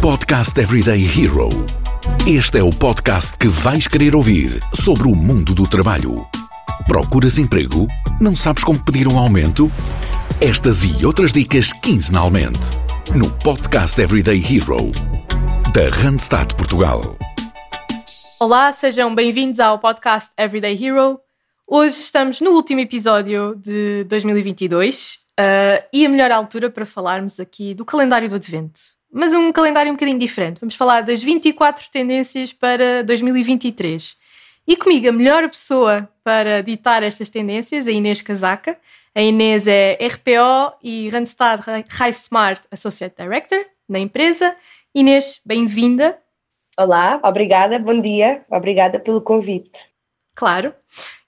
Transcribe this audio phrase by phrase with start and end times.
[0.00, 1.50] Podcast Everyday Hero.
[2.26, 6.26] Este é o podcast que vais querer ouvir sobre o mundo do trabalho.
[6.86, 7.86] Procuras emprego?
[8.18, 9.70] Não sabes como pedir um aumento?
[10.40, 12.70] Estas e outras dicas quinzenalmente
[13.14, 14.90] no Podcast Everyday Hero
[15.74, 17.18] da Randstad Portugal.
[18.40, 21.20] Olá, sejam bem-vindos ao podcast Everyday Hero.
[21.66, 27.74] Hoje estamos no último episódio de 2022 uh, e a melhor altura para falarmos aqui
[27.74, 28.98] do calendário do Advento.
[29.12, 30.60] Mas um calendário um bocadinho diferente.
[30.60, 34.16] Vamos falar das 24 tendências para 2023.
[34.66, 38.78] E comigo, a melhor pessoa para ditar estas tendências é a Inês Casaca.
[39.12, 44.54] A Inês é RPO e Randstad High Smart Associate Director na empresa.
[44.94, 46.16] Inês, bem-vinda.
[46.78, 49.72] Olá, obrigada, bom dia, obrigada pelo convite.
[50.36, 50.72] Claro.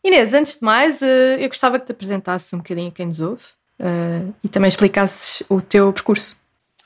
[0.05, 3.21] Inês, antes de mais, eh, eu gostava que te apresentasses um bocadinho a quem nos
[3.21, 3.45] ouve
[3.79, 6.37] uh, e também explicasses o teu percurso.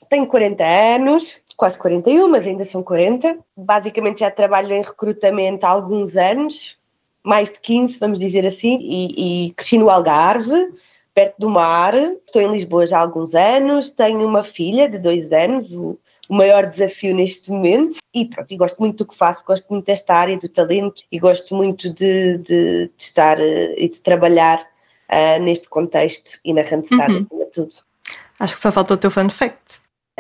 [0.09, 3.39] Tenho 40 anos, quase 41, mas ainda são 40.
[3.57, 6.77] Basicamente já trabalho em recrutamento há alguns anos,
[7.23, 10.73] mais de 15, vamos dizer assim, e, e cresci no Algarve,
[11.15, 11.95] perto do mar.
[11.95, 16.35] Estou em Lisboa já há alguns anos, tenho uma filha de dois anos, o, o
[16.35, 17.97] maior desafio neste momento.
[18.15, 21.19] E pronto, e gosto muito do que faço, gosto muito desta área do talento e
[21.19, 26.63] gosto muito de, de, de estar uh, e de trabalhar uh, neste contexto e na
[26.63, 27.19] Randstad uhum.
[27.19, 27.75] acima de tudo.
[28.39, 29.66] Acho que só faltou o teu fun fact.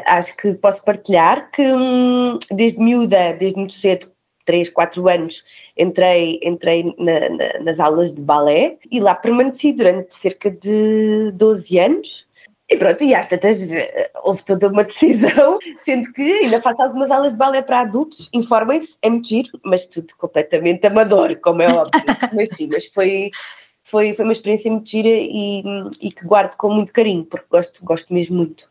[0.05, 4.09] Acho que posso partilhar que hum, desde miúda, desde muito cedo,
[4.45, 5.43] 3, 4 anos,
[5.77, 11.79] entrei, entrei na, na, nas aulas de balé e lá permaneci durante cerca de 12
[11.79, 12.27] anos
[12.69, 17.13] e pronto, e às tantas eh, houve toda uma decisão, sendo que ainda faço algumas
[17.13, 21.69] aulas de balé para adultos, informem-se, é muito giro, mas tudo completamente amador, como é
[21.69, 21.93] óbvio.
[22.35, 23.31] mas sim, mas foi,
[23.85, 25.63] foi, foi uma experiência muito gira e,
[26.01, 28.69] e que guardo com muito carinho, porque gosto, gosto mesmo muito.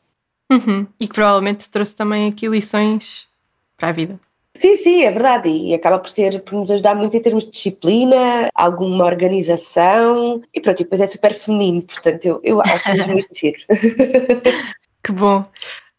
[0.52, 0.88] Uhum.
[1.00, 3.28] E que provavelmente trouxe também aqui lições
[3.78, 4.20] para a vida.
[4.58, 5.50] Sim, sim, é verdade.
[5.50, 10.62] E acaba por ser por nos ajudar muito em termos de disciplina, alguma organização e
[10.62, 13.58] pronto, e depois é super feminino, portanto eu, eu acho mesmo muito giro.
[15.04, 15.42] que bom.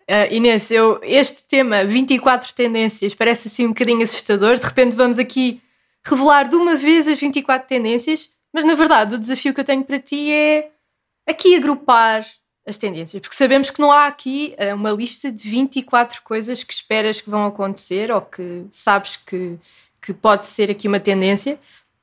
[0.09, 4.59] Uh, Inês, eu, este tema, 24 tendências, parece assim um bocadinho assustador.
[4.59, 5.60] De repente vamos aqui
[6.04, 9.84] revelar de uma vez as 24 tendências, mas na verdade o desafio que eu tenho
[9.84, 10.71] para ti é
[11.26, 12.25] aqui agrupar
[12.66, 16.72] as tendências, porque sabemos que não há aqui uh, uma lista de 24 coisas que
[16.72, 19.56] esperas que vão acontecer ou que sabes que,
[20.03, 21.59] que pode ser aqui uma tendência,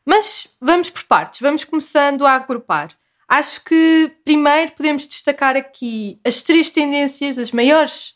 [0.05, 2.89] mas vamos por partes, vamos começando a agrupar.
[3.27, 8.15] Acho que primeiro podemos destacar aqui as três tendências, as maiores,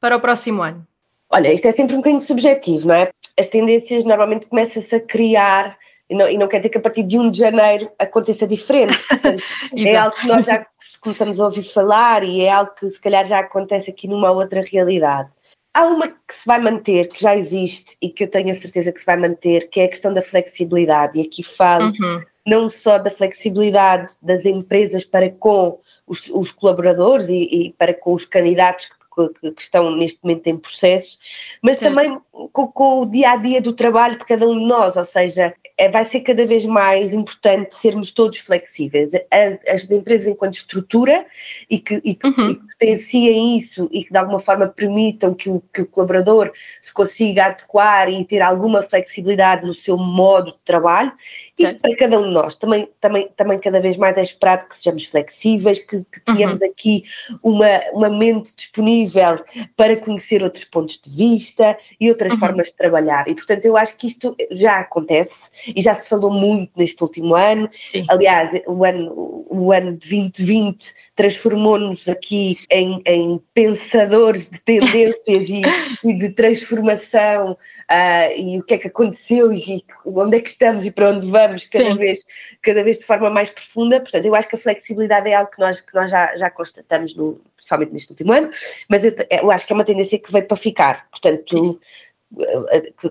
[0.00, 0.86] para o próximo ano.
[1.30, 3.10] Olha, isto é sempre um bocadinho subjetivo, não é?
[3.38, 5.78] As tendências normalmente começam-se a criar
[6.12, 9.02] e não, e não, quer dizer que a partir de 1 de janeiro aconteça diferente.
[9.74, 10.66] é algo que nós já
[11.02, 14.62] começamos a ouvir falar e é algo que se calhar já acontece aqui numa outra
[14.62, 15.28] realidade.
[15.74, 18.92] Há uma que se vai manter, que já existe e que eu tenho a certeza
[18.92, 21.18] que se vai manter, que é a questão da flexibilidade.
[21.18, 22.20] E aqui falo uhum.
[22.46, 28.12] não só da flexibilidade das empresas para com os, os colaboradores e, e, para com
[28.12, 31.18] os candidatos que, que, estão neste momento em processo,
[31.62, 31.94] mas certo.
[31.94, 32.18] também
[32.52, 35.54] com, com, o dia a dia do trabalho de cada um de nós, ou seja,
[35.76, 39.10] é, vai ser cada vez mais importante sermos todos flexíveis.
[39.30, 41.26] As, as empresas, enquanto estrutura,
[41.68, 42.60] e que, e que, uhum.
[42.82, 46.50] Potenciem isso e que de alguma forma permitam que o, que o colaborador
[46.80, 51.12] se consiga adequar e ter alguma flexibilidade no seu modo de trabalho,
[51.56, 51.76] certo.
[51.76, 52.56] e para cada um de nós.
[52.56, 56.68] Também, também, também cada vez mais é esperado que sejamos flexíveis, que, que tenhamos uhum.
[56.68, 57.04] aqui
[57.42, 59.42] uma, uma mente disponível
[59.76, 62.38] para conhecer outros pontos de vista e outras uhum.
[62.38, 63.28] formas de trabalhar.
[63.28, 67.36] E portanto eu acho que isto já acontece e já se falou muito neste último
[67.36, 67.70] ano.
[67.84, 68.04] Sim.
[68.08, 75.62] Aliás, o ano, o ano de 2020 transformou-nos aqui em, em, pensadores de tendências e,
[76.04, 80.48] e, de transformação uh, e o que é que aconteceu e, e, onde é que
[80.48, 82.24] estamos e para onde vamos cada vez,
[82.60, 84.00] cada vez de forma mais profunda.
[84.00, 87.14] Portanto, eu acho que a flexibilidade é algo que nós, que nós já, já constatamos,
[87.14, 88.50] no, principalmente neste último ano,
[88.88, 91.06] mas eu, eu acho que é uma tendência que veio para ficar.
[91.10, 91.78] Portanto, Sim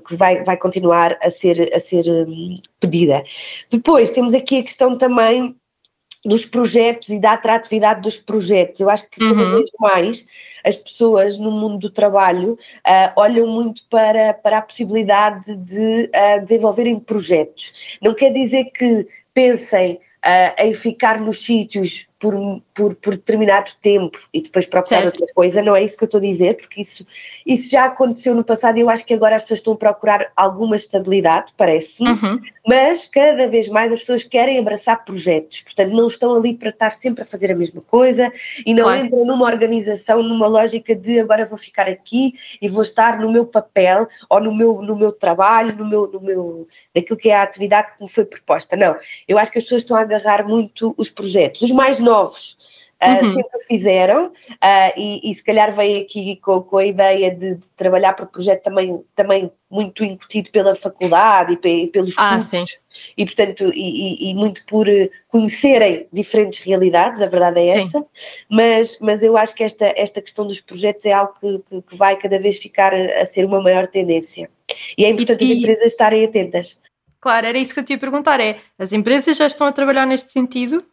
[0.08, 3.24] que vai, vai continuar a ser, a ser hum, pedida.
[3.70, 5.56] Depois temos aqui a questão também
[6.24, 8.80] dos projetos e da atratividade dos projetos.
[8.80, 9.56] Eu acho que cada uhum.
[9.56, 10.26] vez mais
[10.64, 16.42] as pessoas no mundo do trabalho uh, olham muito para, para a possibilidade de uh,
[16.44, 17.98] desenvolverem projetos.
[18.02, 22.36] Não quer dizer que pensem uh, em ficar nos sítios por,
[22.72, 25.20] por, por determinado tempo e depois procurar certo.
[25.20, 27.04] outra coisa, não é isso que eu estou a dizer, porque isso,
[27.44, 30.32] isso já aconteceu no passado e eu acho que agora as pessoas estão a procurar
[30.36, 32.40] alguma estabilidade, parece-me, uhum.
[32.68, 36.92] mas cada vez mais as pessoas querem abraçar projetos, portanto não estão ali para estar
[36.92, 38.32] sempre a fazer a mesma coisa
[38.64, 39.04] e não claro.
[39.04, 43.48] entram numa organização, numa lógica de agora vou ficar aqui e vou estar no meu
[43.48, 47.42] papel ou no meu, no meu trabalho, no meu, no meu, naquilo que é a
[47.42, 48.78] atividade que me foi proposta.
[48.78, 48.96] Não,
[49.28, 51.64] eu acho que as pessoas estão a agarrar muito os projetos.
[51.64, 52.11] Os mais novos
[53.02, 53.34] uh, uhum.
[53.34, 57.72] sempre fizeram uh, e, e, se calhar veio aqui com, com a ideia de, de,
[57.72, 62.78] trabalhar para o projeto também, também muito incutido pela faculdade e, pelos ah, cursos
[63.18, 68.06] e portanto e, e, muito por eh, conhecerem diferentes realidades, a verdade é essa, sim.
[68.50, 71.96] mas, mas eu acho que esta, esta questão dos projetos é algo que, que, que
[71.96, 74.50] vai cada vez ficar a, a, ser uma maior tendência
[74.98, 76.80] e é importante as empresas estarem atentas.
[77.20, 80.08] Claro, era isso que eu te ia perguntar, é, as empresas já estão a trabalhar
[80.08, 80.84] neste sentido?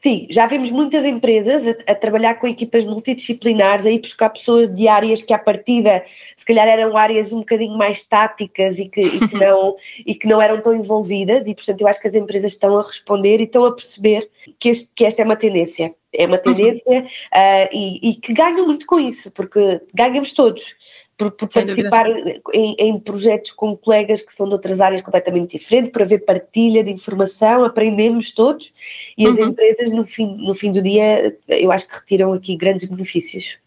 [0.00, 4.68] Sim, já vimos muitas empresas a, a, trabalhar com equipas multidisciplinares, a ir buscar pessoas
[4.74, 6.04] de áreas que à partida
[6.36, 10.26] se calhar eram áreas um bocadinho mais táticas e que, e que, não, e que
[10.26, 13.44] não eram tão envolvidas e portanto eu acho que as empresas estão a responder e
[13.44, 14.28] estão a perceber
[14.58, 17.00] que, este, que esta é uma tendência, é uma tendência uhum.
[17.02, 20.74] uh, e, e que ganham muito com isso, porque ganhamos todos
[21.20, 22.06] por, por participar
[22.54, 26.82] em, em, projetos com colegas que são de outras áreas completamente diferentes, para haver partilha
[26.82, 28.72] de informação, aprendemos todos
[29.18, 29.48] e as uhum.
[29.48, 33.58] empresas no fim, no fim do dia eu acho que retiram aqui grandes benefícios.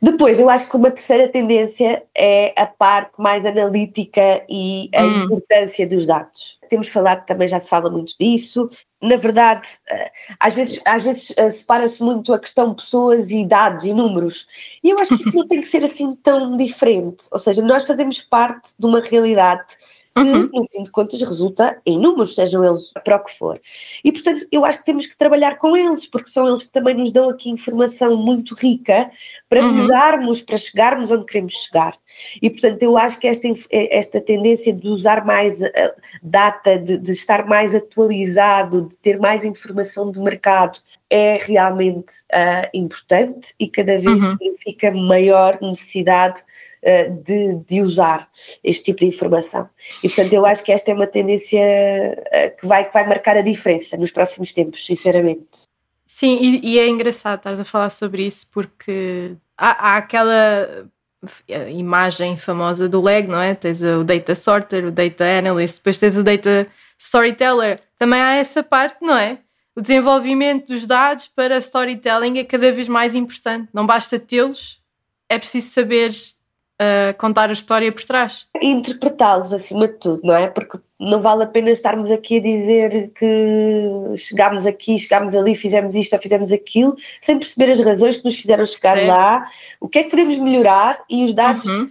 [0.00, 5.24] Depois, eu acho que uma terceira tendência é a parte mais analítica e a hum.
[5.24, 6.58] importância dos dados.
[6.68, 8.68] Temos falado também, já se fala muito disso.
[9.06, 13.84] Na verdade, eh, às vezes, às vezes eh, separa-se muito a questão pessoas e dados
[13.84, 14.48] e números.
[14.82, 17.24] E eu acho que isso não tem que ser assim tão diferente.
[17.30, 19.76] Ou seja, nós fazemos parte de uma realidade
[20.16, 20.48] uhum.
[20.48, 23.60] que, no fim de contas, resulta em números, sejam eles para o que for.
[24.04, 26.94] E, portanto, eu acho que temos que trabalhar com eles, porque são eles que também
[26.94, 29.10] nos dão aqui informação muito rica
[29.48, 29.72] para uhum.
[29.72, 31.96] melhorarmos, para chegarmos onde queremos chegar.
[32.40, 35.60] E, portanto, eu acho que esta, esta tendência de usar mais
[36.22, 40.78] data, de, de, estar mais atualizado, de ter mais informação de mercado,
[41.08, 44.32] é realmente uh, importante e cada vez uhum.
[44.32, 46.42] significa maior necessidade
[46.82, 48.28] uh, de, de, usar
[48.62, 49.68] este tipo de informação.
[50.02, 51.60] E, portanto, eu acho que esta é uma tendência
[52.58, 55.46] que, vai, que vai marcar a diferença nos próximos tempos, sinceramente.
[56.06, 60.88] Sim, e, e é engraçado estares a falar sobre isso porque há, há aquela
[61.68, 63.54] imagem famosa do Lego, não é?
[63.54, 66.66] Tens o Data Sorter, o Data Analyst, depois tens o Data
[66.98, 67.80] Storyteller.
[67.98, 69.38] Também há essa parte, não é?
[69.74, 73.68] O desenvolvimento dos dados para storytelling é cada vez mais importante.
[73.72, 74.80] Não basta tê-los,
[75.28, 76.12] é preciso saber
[76.80, 78.46] uh, contar a história por trás.
[78.60, 80.46] Interpretá-los acima de tudo, não é?
[80.46, 85.94] Porque não vale a pena estarmos aqui a dizer que chegámos aqui, chegámos ali, fizemos
[85.94, 89.46] isto ou fizemos aquilo, sem perceber as razões que nos fizeram chegar lá,
[89.80, 91.86] o que é que podemos melhorar e os dados, uhum.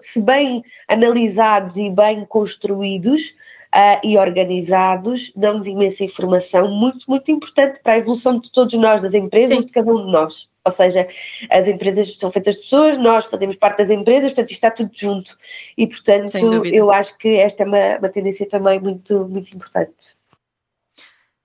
[0.00, 3.34] se bem analisados e bem construídos,
[3.68, 9.02] Uh, e organizados, dão-nos imensa informação muito, muito importante para a evolução de todos nós,
[9.02, 9.66] das empresas, Sim.
[9.66, 10.48] de cada um de nós.
[10.68, 11.08] Ou seja,
[11.50, 14.90] as empresas são feitas de pessoas, nós fazemos parte das empresas, portanto, isto está tudo
[14.92, 15.36] junto.
[15.76, 16.36] E, portanto,
[16.66, 20.16] eu acho que esta é uma, uma tendência também muito, muito importante.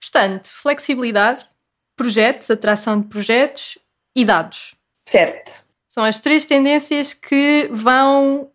[0.01, 1.45] Portanto, flexibilidade,
[1.95, 3.77] projetos, atração de projetos
[4.15, 4.75] e dados.
[5.05, 5.63] Certo.
[5.87, 8.49] São as três tendências que vão.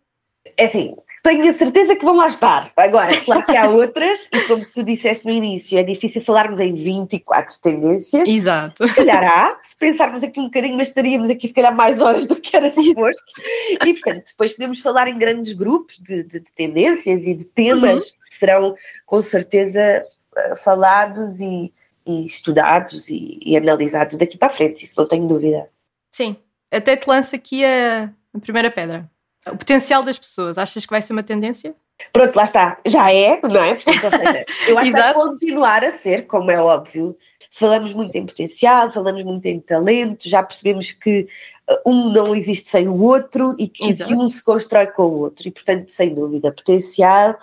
[0.55, 2.71] É assim, tenho a certeza que vão lá estar.
[2.75, 6.73] Agora, claro que há outras, e como tu disseste no início, é difícil falarmos em
[6.73, 8.27] 24 tendências.
[8.27, 8.87] Exato.
[8.87, 12.25] Se calhar há, se pensarmos aqui um bocadinho, mas estaríamos aqui se calhar mais horas
[12.25, 13.31] do que era suposto.
[13.85, 18.01] E portanto, depois podemos falar em grandes grupos de, de, de tendências e de temas
[18.01, 18.17] uhum.
[18.29, 20.03] que serão com certeza
[20.37, 21.73] eh, falados e,
[22.05, 25.69] e estudados e, e, analisados daqui para a frente, isso não tenho dúvida.
[26.11, 26.37] Sim,
[26.71, 29.09] até te lanço aqui a, a primeira pedra.
[29.47, 31.75] O potencial das pessoas, achas que vai ser uma tendência?
[32.13, 32.79] Pronto, lá está.
[32.85, 33.75] Já é, não é?
[33.75, 34.03] Portanto,
[34.67, 37.17] eu acho que vai continuar a ser, como é óbvio.
[37.51, 41.27] Falamos muito em potencial, falamos muito em talento, já percebemos que
[41.69, 45.19] uh, um não existe sem o outro e que, que um se constrói com o
[45.19, 45.47] outro.
[45.47, 47.37] E, portanto, sem dúvida, potencial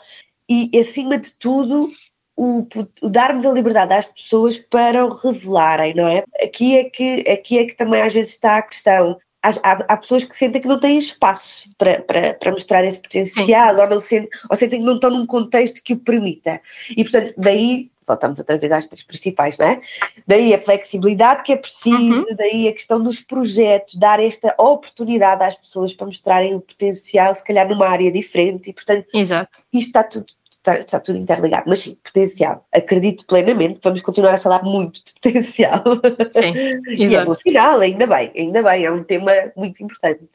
[0.48, 1.90] e, acima de tudo,
[2.36, 2.66] o,
[3.02, 6.24] o, darmos a liberdade às pessoas para o revelarem, não é?
[6.42, 9.18] Aqui é que, aqui é que também às vezes está a questão
[9.62, 13.76] há, há, pessoas que sentem que não têm espaço para, para, para mostrar esse potencial
[13.76, 16.60] ou, não sentem, ou sentem que não estão num contexto que o permita.
[16.90, 19.80] E, portanto, daí voltamos outra vez às três principais, não é?
[20.26, 22.36] Daí a flexibilidade que é preciso, uhum.
[22.36, 27.42] daí a questão dos projetos, dar esta oportunidade às pessoas para mostrarem o potencial, se
[27.42, 29.58] calhar numa área diferente, e portanto, Exato.
[29.72, 30.26] isto está tudo,
[30.66, 31.64] está, está, tudo interligado.
[31.66, 32.64] Mas sim, potencial.
[32.72, 35.82] Acredito plenamente, vamos continuar a falar muito de potencial.
[36.30, 36.52] Sim,
[36.96, 40.28] e é bom sinal, ainda bem, ainda bem, é um tema muito importante.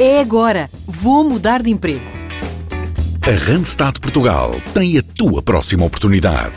[0.00, 2.18] É agora, vou mudar de emprego.
[3.26, 6.54] A Randstad Portugal tem a tua próxima oportunidade.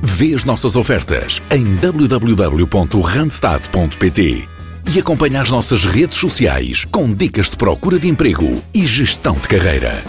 [0.00, 4.48] Vê as nossas ofertas em www.randstad.pt
[4.92, 9.48] e acompanha as nossas redes sociais com dicas de procura de emprego e gestão de
[9.48, 10.02] carreira.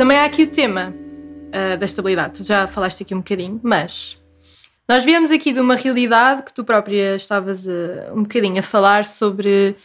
[0.00, 2.38] Também há aqui o tema uh, da estabilidade.
[2.38, 4.18] Tu já falaste aqui um bocadinho, mas
[4.88, 9.04] nós viemos aqui de uma realidade que tu própria estavas uh, um bocadinho a falar
[9.04, 9.76] sobre.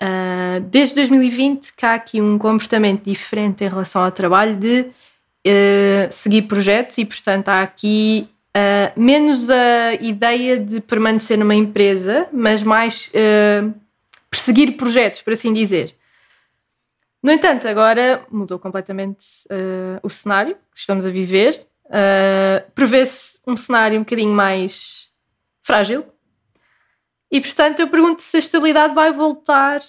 [0.00, 4.86] Uh, desde 2020 que há aqui um comportamento diferente em relação ao trabalho de
[6.08, 12.60] seguir projetos e, portanto, há aqui Uh, menos a ideia de permanecer numa empresa, mas
[12.62, 13.72] mais uh,
[14.28, 15.94] perseguir projetos, por assim dizer.
[17.28, 21.66] No entanto, agora mudou completamente uh, o cenário que estamos a viver.
[22.74, 25.10] Prevê-se um cenário um bocadinho mais
[25.62, 26.06] frágil.
[27.30, 29.80] E, portanto, eu pergunto se a estabilidade vai voltar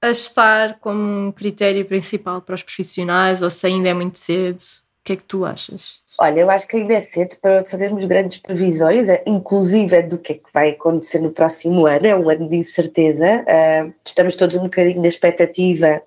[0.00, 4.60] a estar como um critério principal para os profissionais ou se ainda é muito cedo.
[4.60, 6.00] O que é que tu achas?
[6.20, 10.34] Olha, eu acho que ainda é cedo para fazermos grandes previsões, é, inclusive do que
[10.34, 13.42] é que vai acontecer no próximo ano, é um ano de incerteza.
[13.42, 16.00] Uh, estamos todos um bocadinho na expectativa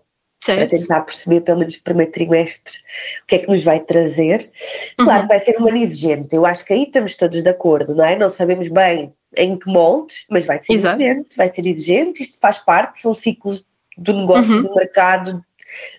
[0.43, 0.69] certo.
[0.69, 2.73] para tentar perceber, pelo menos no primeiro trimestre,
[3.23, 4.51] o que é que nos vai trazer.
[4.97, 5.27] Claro uhum.
[5.27, 8.17] vai ser um ano exigente, eu acho que aí estamos todos de acordo, não é?
[8.17, 11.01] Não sabemos bem em que moldes, mas vai ser Exato.
[11.01, 13.65] exigente, vai ser exigente, isto faz parte, são ciclos
[13.97, 14.63] do negócio, uhum.
[14.63, 15.43] do mercado,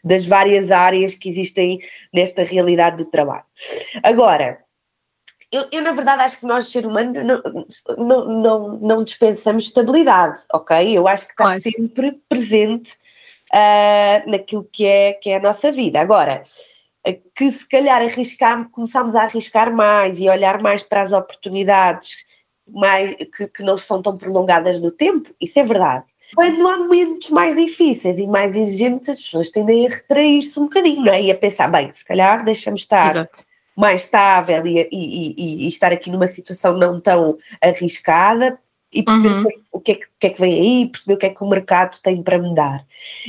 [0.05, 1.81] das várias áreas que existem
[2.13, 3.45] nesta realidade do trabalho.
[4.03, 4.59] Agora,
[5.51, 7.43] eu, eu, na verdade acho que nós, ser humano, não,
[7.99, 10.97] não, não, não dispensamos estabilidade, ok?
[10.97, 11.61] Eu acho que está claro.
[11.63, 12.97] sempre presente
[13.55, 16.01] uh, naquilo que é, que é a nossa vida.
[16.01, 16.45] Agora,
[17.35, 22.25] que se calhar arriscar, começamos a arriscar mais e olhar mais para as oportunidades
[22.67, 26.05] mais, que, que não são tão prolongadas no tempo, isso é verdade.
[26.35, 31.05] Quando há momentos mais difíceis e mais exigentes, as pessoas tendem a retrair-se um bocadinho,
[31.05, 31.23] não é?
[31.23, 33.45] E a pensar, bem, se calhar deixamos estar Exato.
[33.77, 38.59] mais estável e, e, e, e, estar aqui numa situação não tão arriscada
[38.93, 39.49] e perceber uhum.
[39.73, 41.49] o, que é que, que, é que vem aí, perceber o que é que o
[41.49, 42.85] mercado tem para me dar.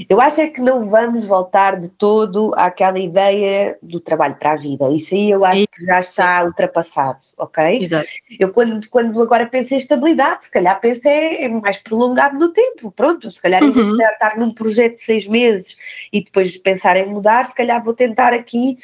[0.10, 4.56] Eu acho é que não vamos voltar de todo àquela ideia do trabalho para a
[4.56, 4.90] vida.
[4.90, 7.84] Isso aí eu acho que já está ultrapassado, ok?
[7.84, 8.08] Exato.
[8.38, 12.50] Eu quando, quando agora penso em estabilidade, se calhar penso é, é mais prolongado no
[12.50, 13.70] tempo, pronto, se calhar uhum.
[13.70, 14.02] em vez de uhum.
[14.02, 15.78] estar num projeto de seis meses
[16.12, 18.78] e depois pensar em mudar, se calhar vou tentar aqui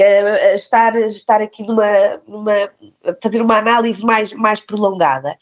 [0.00, 2.70] uh, estar, estar aqui numa, numa,
[3.22, 5.36] fazer uma análise mais, mais prolongada.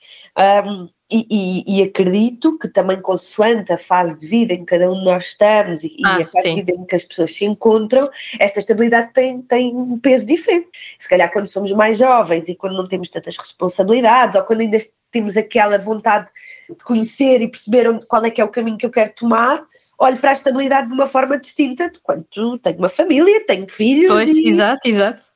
[0.67, 4.91] Um, e, e, e, acredito que também consoante a fase de vida em que cada
[4.91, 6.55] um de nós estamos e, ah, e a fase sim.
[6.55, 8.09] de vida em que as pessoas se encontram,
[8.41, 10.69] esta estabilidade tem, tem um peso diferente.
[10.99, 14.79] Se calhar quando somos mais jovens e quando não temos tantas responsabilidades ou quando ainda
[15.11, 16.29] temos aquela vontade
[16.69, 19.65] de conhecer e perceber onde, qual é que é o caminho que eu quero tomar,
[19.99, 24.11] olho para a estabilidade de uma forma distinta de quando tenho uma família, tenho filhos.
[24.11, 24.49] Pois, e...
[24.49, 25.35] exato, exato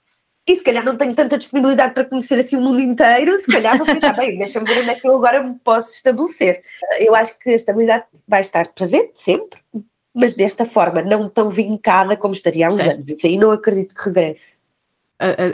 [0.52, 3.76] e se calhar não tenho tanta disponibilidade para conhecer assim o mundo inteiro, se calhar
[3.76, 6.62] vou pensar, bem, deixa-me ver onde é que eu agora me posso estabelecer.
[6.98, 9.60] Eu acho que a estabilidade vai estar presente sempre,
[10.14, 12.94] mas desta forma, não tão vincada como estaria há uns certo.
[12.94, 13.08] anos.
[13.08, 14.58] Isso aí não acredito que regresse.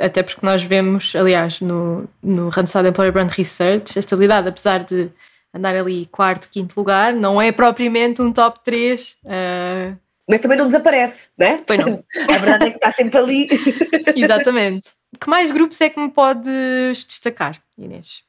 [0.03, 5.11] Até porque nós vemos, aliás, no, no Randstad Employer Brand Research, a estabilidade, apesar de
[5.55, 10.67] andar ali quarto, quinto lugar, não é propriamente um top 3 uh, mas também não
[10.67, 11.63] desaparece, não é?
[11.67, 12.03] Pois não.
[12.35, 13.49] A verdade é que está sempre ali.
[14.17, 14.91] Exatamente.
[15.21, 18.23] Que mais grupos é que me podes destacar, Inês?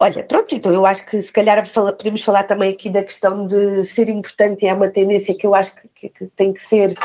[0.00, 1.62] Olha, pronto, então eu acho que se calhar
[1.96, 5.54] podemos falar também aqui da questão de ser importante e é uma tendência que eu
[5.54, 6.98] acho que, que, que tem que ser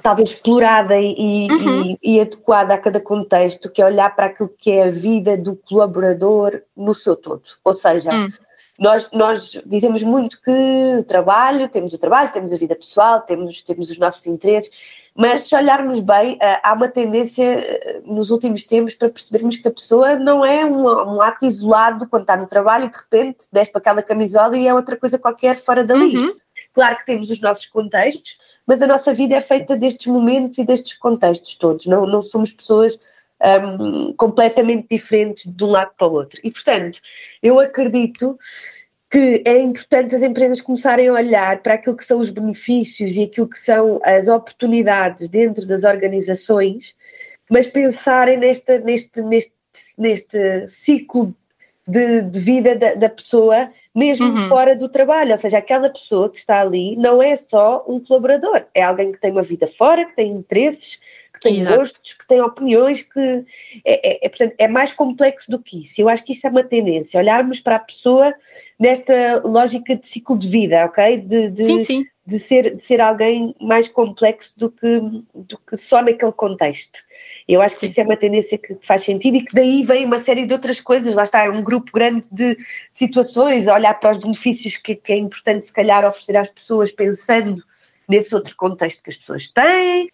[0.00, 1.96] talvez explorada e, uhum.
[2.00, 5.36] e, e, adequada a cada contexto, que é olhar para aquilo que é a vida
[5.36, 7.42] do colaborador no seu todo.
[7.64, 8.28] Ou seja, uhum.
[8.78, 13.62] Nós, nós dizemos muito que o trabalho, temos o trabalho, temos a vida pessoal, temos,
[13.62, 14.70] temos os nossos interesses,
[15.14, 19.66] mas se olharmos bem, eh, há uma tendência eh, nos últimos tempos para percebermos que
[19.66, 23.46] a pessoa não é um, um ato isolado quando está no trabalho e de repente
[23.50, 26.18] desce para aquela camisola e é outra coisa qualquer fora dali.
[26.18, 26.36] Uhum.
[26.74, 30.64] Claro que temos os nossos contextos, mas a nossa vida é feita destes momentos e
[30.64, 31.86] destes contextos todos.
[31.86, 32.98] Não, não somos pessoas
[33.42, 36.40] um, completamente diferentes de um lado para o outro.
[36.42, 37.00] E, portanto,
[37.42, 38.38] eu acredito
[39.10, 43.22] que é importante as empresas começarem a olhar para aquilo que são os benefícios e
[43.22, 46.94] aquilo que são as oportunidades dentro das organizações,
[47.50, 49.54] mas pensarem neste, neste, neste,
[49.96, 51.34] neste ciclo
[51.86, 54.48] de, de vida da, da, pessoa, mesmo uhum.
[54.48, 55.32] fora do trabalho.
[55.32, 59.20] Ou seja, aquela pessoa que está ali não é só um colaborador, é alguém que
[59.20, 60.98] tem uma vida fora, que tem interesses,
[61.32, 61.76] que tem Exato.
[61.76, 63.44] gostos, que tem opiniões, que
[63.84, 66.00] é, é, é, portanto, é mais complexo do que isso.
[66.00, 68.34] Eu acho que isso é uma tendência, olharmos para a pessoa
[68.78, 71.18] nesta lógica de ciclo de vida, ok?
[71.18, 72.04] De, de, sim, sim.
[72.26, 75.00] De, ser, de ser alguém mais complexo do que,
[75.34, 76.98] do que só naquele contexto.
[77.46, 77.86] Eu acho que sim.
[77.86, 80.80] isso é uma tendência que faz sentido e que daí vem uma série de outras
[80.80, 81.14] coisas.
[81.14, 82.58] Lá está, é um grupo grande de
[82.92, 87.62] situações, olhar para os benefícios que, que é importante, se calhar, oferecer às pessoas, pensando
[88.08, 90.10] nesse outro contexto que as pessoas têm,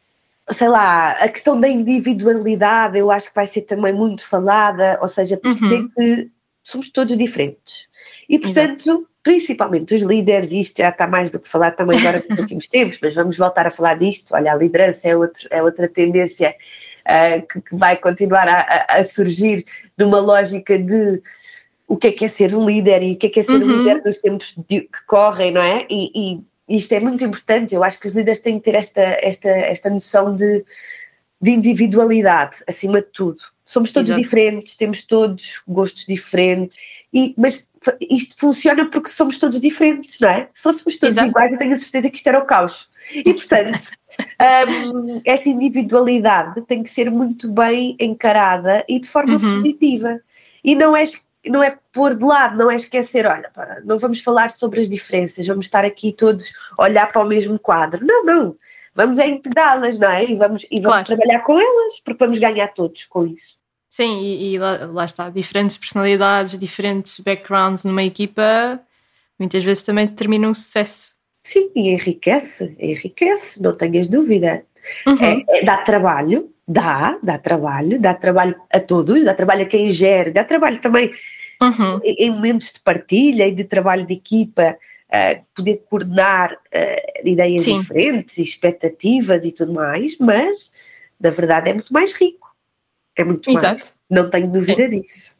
[0.50, 5.08] sei lá, a questão da individualidade eu acho que vai ser também muito falada, ou
[5.08, 5.88] seja, perceber uhum.
[5.90, 6.30] que
[6.62, 7.86] somos todos diferentes.
[8.28, 9.08] E, portanto, Exato.
[9.22, 12.98] Principalmente os líderes, isto já está mais do que falar também agora nos últimos tempos,
[13.00, 14.34] mas vamos voltar a falar disto.
[14.34, 16.54] Olha, a liderança é, outro, é outra tendência
[17.06, 19.64] uh, que, que, vai continuar a, a, surgir
[19.96, 21.22] numa lógica de
[21.86, 23.52] o que é que é ser um líder e o que é que é ser
[23.52, 23.64] uhum.
[23.64, 25.86] um líder nos tempos de, que correm, não é?
[25.88, 27.74] E, e isto é muito importante.
[27.74, 30.64] Eu acho que os líderes têm que ter esta, esta, esta noção de,
[31.42, 33.40] de individualidade, acima de tudo.
[33.64, 34.22] Somos todos Exato.
[34.22, 36.78] diferentes, temos todos gostos diferentes,
[37.12, 37.68] e, mas
[38.00, 40.48] isto funciona porque somos todos diferentes, não é?
[40.54, 41.28] Se fôssemos todos Exato.
[41.28, 42.88] iguais, eu tenho a certeza que isto era o caos.
[43.12, 43.90] E, portanto,
[44.94, 49.56] um, esta individualidade tem que ser muito bem encarada e de forma uhum.
[49.56, 50.20] positiva.
[50.62, 51.02] E não é
[51.50, 53.50] não é pôr de lado, não é esquecer, olha,
[53.84, 57.58] não vamos falar sobre as diferenças, vamos estar aqui todos a olhar para o mesmo
[57.58, 58.06] quadro.
[58.06, 58.56] Não, não.
[58.94, 60.24] Vamos é integrá-las, não é?
[60.24, 61.06] E vamos, e vamos claro.
[61.06, 63.56] trabalhar com elas, porque vamos ganhar todos com isso.
[63.88, 68.80] Sim, e, e lá, lá, está, diferentes personalidades, diferentes backgrounds numa equipa,
[69.38, 71.14] muitas vezes também determinam o sucesso.
[71.44, 74.64] Sim, e enriquece, enriquece, não tenhas dúvida.
[75.06, 75.16] Uhum.
[75.20, 79.90] É, é, dá trabalho, dá, dá trabalho, dá trabalho a todos, dá trabalho a quem
[79.90, 81.10] gere, dá trabalho também
[81.60, 82.00] uhum.
[82.02, 84.76] em, em momentos de partilha e de trabalho de equipa,
[85.12, 87.80] uh, poder coordenar uh, ideias Sim.
[87.80, 90.72] diferentes, expectativas e tudo mais, mas
[91.20, 92.50] na verdade é muito mais rico.
[93.16, 93.66] É muito Exato.
[93.66, 93.94] mais.
[94.08, 94.90] Não tenho dúvida Sim.
[94.90, 95.36] disso.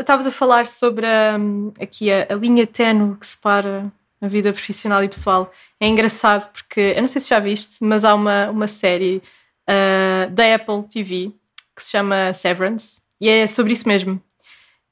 [0.00, 1.06] Estavas a falar sobre
[1.38, 5.52] um, aqui a, a linha tenue que separa a vida profissional e pessoal.
[5.78, 9.22] É engraçado porque, eu não sei se já viste, mas há uma, uma série
[9.68, 11.32] uh, da Apple TV
[11.76, 14.20] que se chama Severance e é sobre isso mesmo.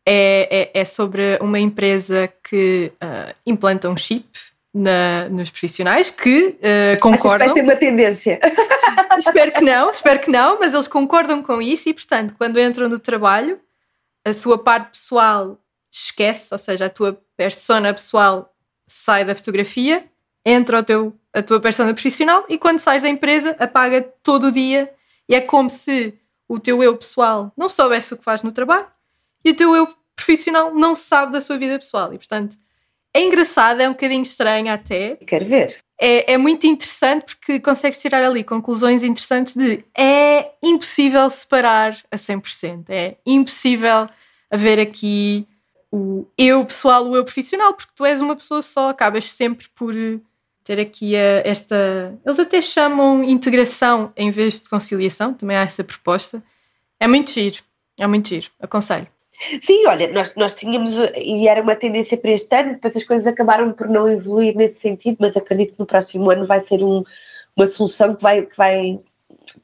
[0.09, 4.29] É, é, é sobre uma empresa que uh, implanta um chip
[4.73, 7.47] na, nos profissionais que uh, concordam.
[7.47, 8.41] Acho que vai ser uma tendência.
[9.19, 12.89] espero que não, espero que não, mas eles concordam com isso e, portanto, quando entram
[12.89, 13.59] no trabalho,
[14.25, 15.59] a sua parte pessoal
[15.91, 18.55] esquece, ou seja, a tua persona pessoal
[18.87, 20.05] sai da fotografia,
[20.45, 24.53] entra o teu, a tua persona profissional e quando sais da empresa apaga todo o
[24.53, 24.93] dia
[25.29, 26.15] e é como se
[26.49, 28.87] o teu eu pessoal não soubesse o que faz no trabalho
[29.47, 32.59] e o teu eu profissional não sabe da sua vida pessoal e portanto
[33.15, 35.17] é engraçado, é um bocadinho estranho até.
[35.27, 35.79] Quero ver.
[35.99, 42.17] É, é muito interessante porque consegues tirar ali conclusões interessantes de é impossível separar a
[42.17, 44.07] 100%, é impossível
[44.51, 45.47] haver aqui
[45.91, 49.95] o eu pessoal, o eu profissional, porque tu és uma pessoa só, acabas sempre por
[50.63, 52.19] ter aqui a, esta.
[52.27, 56.43] Eles até chamam integração em vez de conciliação, também há essa proposta.
[57.01, 57.63] É muito giro,
[57.99, 59.16] é muito giro, aconselho.
[59.61, 63.27] Sim, olha, nós, nós tínhamos, e era uma tendência para este ano, depois as coisas
[63.27, 67.05] acabaram por não evoluir nesse sentido, mas acredito que no próximo ano vai ser um,
[67.55, 68.99] uma solução que vai, que vai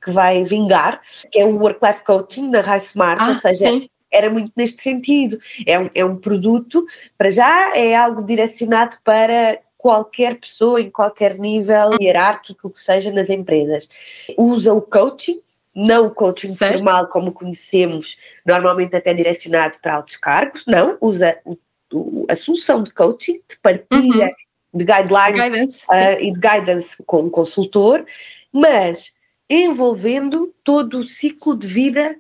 [0.01, 3.89] que vai vingar, que é o Work-Life Coaching da Rai Smart, ah, ou seja, sim
[4.13, 5.41] era muito neste sentido.
[5.67, 11.39] É um, é um produto, para já, é algo direcionado para qualquer pessoa, em qualquer
[11.39, 13.89] nível hierárquico que seja nas empresas.
[14.37, 15.41] Usa o coaching,
[15.75, 16.79] não o coaching certo.
[16.79, 21.57] formal como conhecemos, normalmente até direcionado para altos cargos, não, usa o,
[21.93, 24.79] o, a solução de coaching, de partilha uhum.
[24.79, 28.05] de guidelines uh, e de guidance com um consultor,
[28.53, 29.13] mas
[29.49, 32.17] envolvendo todo o ciclo de vida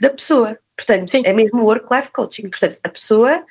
[0.00, 0.58] da pessoa.
[0.76, 1.22] Portanto, Sim.
[1.24, 2.48] é mesmo work-life coaching.
[2.48, 3.44] Portanto, a pessoa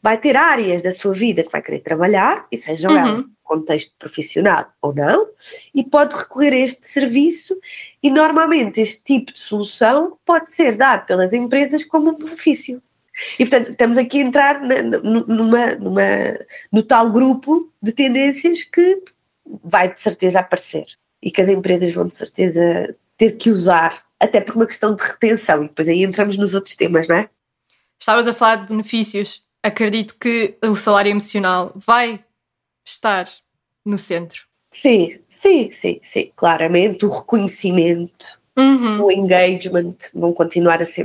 [0.00, 2.98] vai ter áreas da sua vida que vai querer trabalhar, e sejam uhum.
[2.98, 5.26] elas contexto profissional ou não,
[5.74, 7.58] e pode recorrer a este serviço
[8.02, 12.82] e normalmente este tipo de solução pode ser dado pelas empresas como um benefício.
[13.38, 16.38] E portanto estamos aqui a entrar na, numa, numa,
[16.70, 19.02] no tal grupo de tendências que
[19.64, 20.86] vai de certeza aparecer
[21.20, 25.02] e que as empresas vão de certeza ter que usar até por uma questão de
[25.02, 27.30] retenção, e depois aí entramos nos outros temas, não é?
[27.98, 29.44] Estavas a falar de benefícios.
[29.62, 32.24] Acredito que o salário emocional vai
[32.84, 33.26] estar
[33.84, 34.47] no centro.
[34.80, 37.04] Sim, sim, sim, sim, claramente.
[37.04, 39.02] O reconhecimento, uhum.
[39.02, 41.04] o engagement vão continuar a ser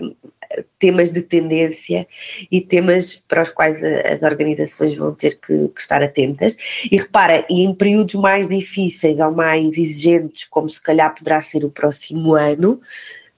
[0.78, 2.08] temas de tendência
[2.52, 6.56] e temas para os quais as organizações vão ter que, que, estar atentas.
[6.92, 11.66] E repara, e em períodos mais difíceis ou mais exigentes, como se calhar poderá ser
[11.66, 12.80] o próximo ano,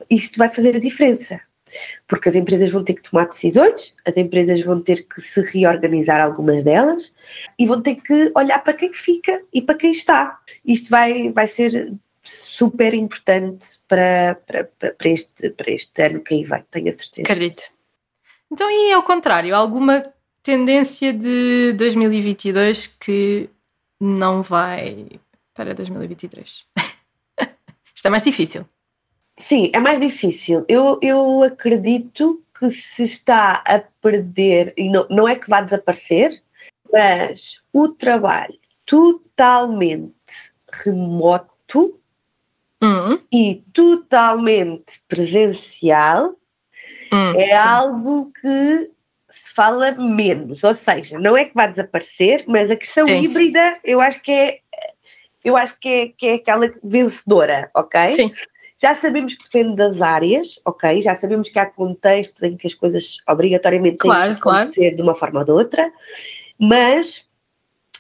[0.10, 1.40] isto vai fazer a diferença.
[2.08, 6.22] Porque as empresas vão ter que tomar decisões, as empresas vão ter que se reorganizar
[6.22, 7.14] algumas delas
[7.58, 10.40] e vão ter que olhar para quem fica e para quem está.
[10.66, 16.44] Isto vai, vai ser super importante para, para, para, este, para este ano que aí
[16.44, 17.22] vem, tenho a certeza.
[17.22, 17.64] Acredito.
[18.52, 20.04] Então, e ao contrário, alguma
[20.42, 23.50] tendência de 2022 que
[24.00, 25.08] não vai
[25.54, 26.66] para 2023?
[27.96, 28.68] Isto é mais difícil.
[29.38, 30.66] Sim, é mais difícil.
[30.68, 36.42] Eu, eu acredito que se está a perder, e não, não é que vá desaparecer,
[36.92, 40.14] mas o trabalho totalmente
[40.72, 42.00] remoto
[42.82, 43.20] uhum.
[43.32, 46.36] e totalmente presencial
[47.12, 47.54] uhum, é sim.
[47.54, 48.92] algo que
[49.30, 53.20] se fala menos, ou seja, não é que vai desaparecer, mas a questão sim.
[53.20, 54.60] híbrida eu acho que é
[55.44, 58.10] eu acho que é, que é aquela vencedora, ok?
[58.10, 58.32] Sim.
[58.82, 61.02] Já sabemos que depende das áreas, ok?
[61.02, 64.96] Já sabemos que há contextos em que as coisas obrigatoriamente claro, têm que acontecer claro.
[64.96, 65.92] de uma forma ou de outra,
[66.60, 67.26] mas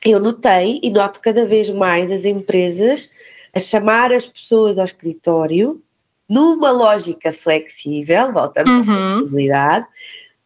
[0.03, 3.09] eu notei e noto cada vez mais as empresas
[3.53, 5.81] a chamar as pessoas ao escritório
[6.27, 8.81] numa lógica flexível, voltando uhum.
[8.81, 9.88] à flexibilidade,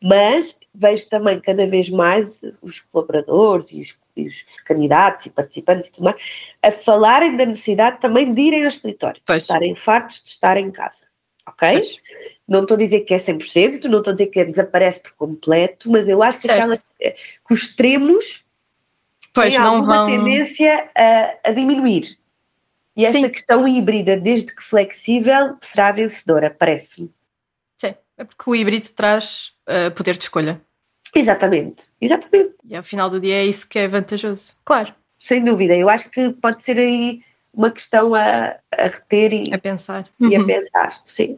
[0.01, 5.89] mas vejo também cada vez mais os colaboradores e os, e os, candidatos e participantes
[5.89, 6.17] e tudo mais
[6.61, 9.43] a falarem da necessidade também de irem ao escritório, pois.
[9.43, 11.07] estarem fartos de estar em casa.
[11.47, 11.71] Ok?
[11.71, 11.97] Pois.
[12.47, 15.89] Não estou a dizer que é 100%, não estou a dizer que desaparece por completo,
[15.89, 18.45] mas eu acho que, aquela, que os extremos
[19.33, 20.05] pois, têm não vão...
[20.05, 22.17] tendência a, a diminuir.
[22.95, 23.29] E esta Sim.
[23.29, 27.09] questão híbrida, desde que flexível, será vencedora, parece-me.
[27.77, 30.61] Sim, é porque o híbrido traz uh, poder de escolha.
[31.15, 32.55] Exatamente, exatamente.
[32.67, 34.93] E ao final do dia é isso que é vantajoso, claro.
[35.19, 37.21] Sem dúvida, eu acho que pode ser aí
[37.53, 40.07] uma questão a, a reter e a pensar.
[40.19, 40.45] E a uhum.
[40.45, 41.37] pensar, sim.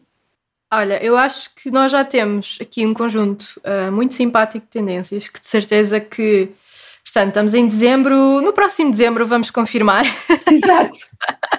[0.71, 5.27] Olha, eu acho que nós já temos aqui um conjunto uh, muito simpático de tendências
[5.27, 6.49] que de certeza que
[7.03, 10.05] Portanto, estamos em dezembro, no próximo dezembro vamos confirmar.
[10.49, 10.95] Exato.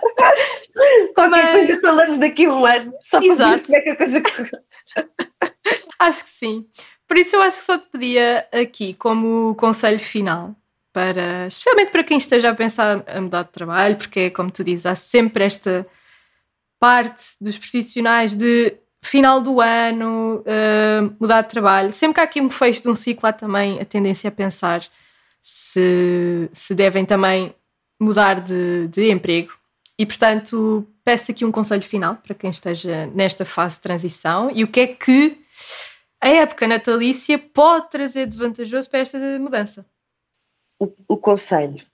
[1.14, 1.66] Qualquer Mas...
[1.66, 3.57] coisa falamos daqui a um ano, só para Exato.
[3.57, 4.22] ver como é que a coisa
[5.98, 6.66] Acho que sim.
[7.12, 10.57] Por isso eu acho que só te pedia aqui como conselho final
[10.94, 14.64] para, especialmente para quem esteja a pensar a mudar de trabalho, porque é como tu
[14.64, 15.87] dizes, há sempre esta
[16.81, 21.92] parte dos profissionais de final do ano, uh, mudar de trabalho.
[21.92, 24.81] Sempre que há aqui um fecho de um ciclo, há também a tendência a pensar
[25.42, 27.55] se, se devem também
[28.01, 29.53] mudar de, de emprego.
[29.98, 34.64] E, portanto, peço aqui um conselho final para quem esteja nesta fase de transição e
[34.64, 35.42] o que é que
[36.23, 39.85] a época natalícia pode trazer de vantajoso para esta mudança.
[40.79, 41.85] O, o conselho.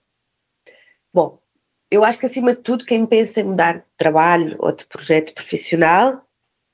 [1.11, 1.41] Bom,
[1.89, 5.33] eu acho que acima de tudo, quem pensa em mudar de trabalho ou de projeto
[5.33, 6.23] profissional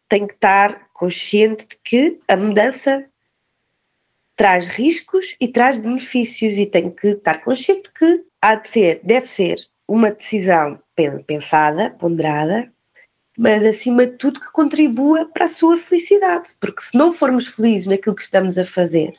[0.09, 3.09] tem que estar consciente de que a mudança
[4.35, 9.27] traz riscos e traz benefícios e tem que estar consciente que há de ser, deve
[9.27, 9.55] ser
[9.87, 10.81] uma decisão
[11.25, 12.74] pensada, ponderada,
[13.37, 17.87] mas acima de tudo que contribua para a sua felicidade, porque se não formos felizes
[17.87, 19.11] naquilo que estamos a fazer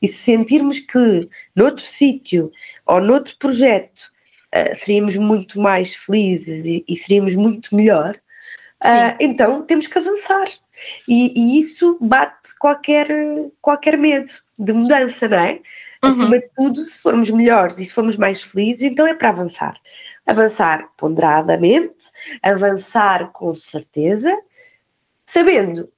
[0.00, 2.50] e se sentirmos que noutro sítio
[2.86, 4.10] ou noutro projeto
[4.54, 8.16] uh, seríamos muito mais felizes e, e seríamos muito melhor,
[8.84, 10.48] uh, então temos que avançar.
[11.06, 13.06] E, e, isso bate qualquer,
[13.60, 15.60] qualquer medo de mudança, não é?
[16.02, 16.10] Uhum.
[16.10, 19.78] Acima de tudo, se formos melhores e se formos mais felizes, então é para avançar.
[20.26, 22.10] Avançar ponderadamente,
[22.42, 24.36] avançar com certeza,
[25.26, 25.90] sabendo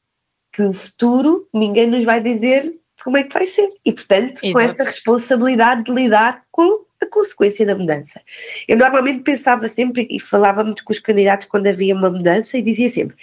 [0.50, 3.68] que o futuro ninguém nos vai dizer como é que vai ser.
[3.84, 4.52] E, portanto, Exato.
[4.52, 8.20] com essa responsabilidade de lidar com a consequência da mudança.
[8.66, 12.62] Eu normalmente pensava sempre, e falava muito com os candidatos quando havia uma mudança, e
[12.62, 13.16] dizia sempre: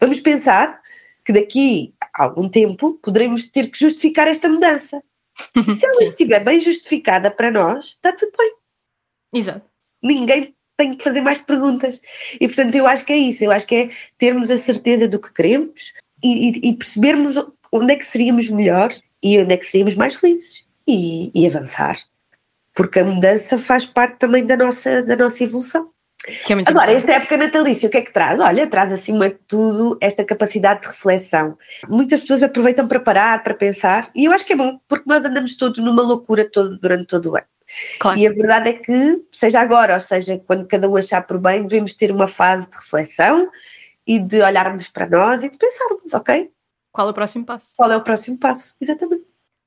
[0.00, 0.80] vamos pensar
[1.24, 5.02] que daqui a algum tempo poderemos ter que justificar esta mudança.
[5.78, 8.54] Se ela estiver bem justificada para nós, está tudo bem.
[9.34, 9.75] Exato.
[10.06, 12.00] Ninguém tem que fazer mais perguntas.
[12.40, 13.44] E portanto, eu acho que é isso.
[13.44, 13.88] Eu acho que é
[14.18, 15.92] termos a certeza do que queremos
[16.22, 17.36] e, e, e percebermos
[17.72, 21.98] onde é que seríamos melhores e onde é que seríamos mais felizes e, e avançar.
[22.74, 25.90] Porque a mudança faz parte também da nossa, da nossa evolução.
[26.26, 28.40] É Agora, esta época natalícia, o que é que traz?
[28.40, 31.56] Olha, traz acima de tudo esta capacidade de reflexão.
[31.88, 35.24] Muitas pessoas aproveitam para parar, para pensar, e eu acho que é bom, porque nós
[35.24, 37.46] andamos todos numa loucura todo, durante todo o ano.
[37.98, 38.18] Claro.
[38.18, 41.62] E a verdade é que, seja agora, ou seja, quando cada um achar por bem,
[41.62, 43.50] devemos ter uma fase de reflexão
[44.06, 46.50] e de olharmos para nós e de pensarmos, ok?
[46.96, 47.74] qual é o próximo passo?
[47.76, 48.74] Qual é o próximo passo?
[48.80, 49.26] Exatamente.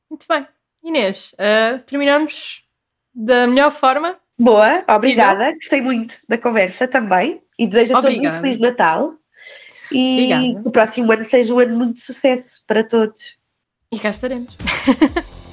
[0.10, 0.48] Muito bem.
[0.84, 2.64] Inês, uh, terminamos
[3.14, 4.18] da melhor forma.
[4.38, 5.54] Boa, obrigada.
[5.54, 9.14] Gostei muito da conversa também e desejo a todos um Feliz Natal
[9.92, 10.62] e obrigada.
[10.64, 13.38] que o próximo ano seja um ano muito de sucesso para todos.
[13.92, 14.58] E cá estaremos.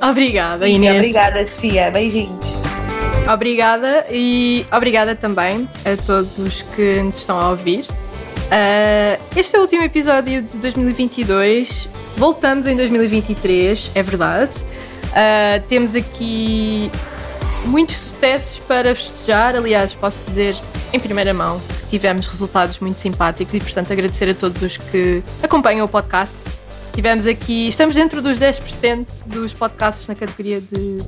[0.00, 0.96] obrigada, Inês.
[0.96, 1.90] Obrigada, Sofia.
[1.90, 2.46] Beijinhos.
[3.32, 7.84] Obrigada e obrigada também a todos os que nos estão a ouvir.
[8.48, 11.88] Uh, este é o último episódio de 2022.
[12.16, 14.52] Voltamos em 2023, é verdade.
[15.08, 16.90] Uh, temos aqui
[17.66, 19.54] muitos sucessos para festejar.
[19.54, 20.56] Aliás, posso dizer
[20.92, 25.22] em primeira mão que tivemos resultados muito simpáticos e, portanto, agradecer a todos os que
[25.42, 26.57] acompanham o podcast.
[26.92, 30.98] Tivemos aqui, estamos dentro dos 10% dos podcasts na categoria de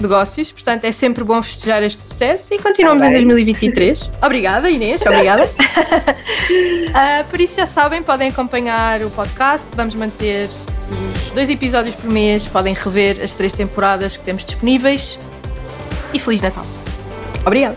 [0.00, 4.10] negócios, portanto é sempre bom festejar este sucesso e continuamos em 2023.
[4.22, 5.44] Obrigada, Inês, obrigada.
[5.44, 10.48] uh, por isso já sabem, podem acompanhar o podcast, vamos manter
[11.26, 15.18] os dois episódios por mês, podem rever as três temporadas que temos disponíveis
[16.12, 16.66] e Feliz Natal.
[17.44, 17.76] Obrigada.